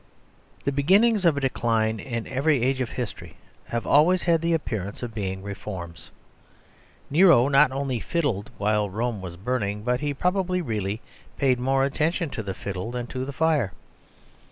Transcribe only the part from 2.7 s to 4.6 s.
of history, have always had the